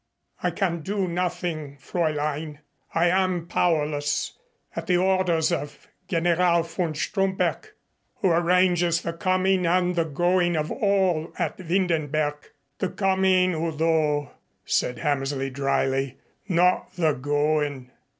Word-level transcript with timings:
"I 0.41 0.49
can 0.49 0.79
do 0.81 1.07
nothing, 1.07 1.77
Fräulein. 1.79 2.57
I 2.95 3.09
am 3.11 3.45
powerless 3.45 4.33
at 4.75 4.87
the 4.87 4.97
orders 4.97 5.51
of 5.51 5.87
General 6.07 6.63
von 6.63 6.95
Stromberg, 6.95 7.67
who 8.15 8.31
arranges 8.31 9.03
the 9.03 9.13
coming 9.13 9.67
and 9.67 9.93
the 9.95 10.05
going 10.05 10.55
of 10.55 10.71
all 10.71 11.31
at 11.37 11.59
Windenberg." 11.59 12.33
"The 12.79 12.89
coming, 12.89 13.53
Udo," 13.53 14.31
said 14.65 14.97
Hammersley 14.97 15.51
dryly. 15.51 16.17
"Not 16.47 16.95
the 16.95 17.13
going." 17.13 17.91